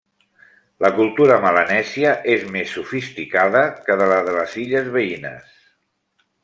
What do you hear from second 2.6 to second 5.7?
sofisticada que la de les illes veïnes.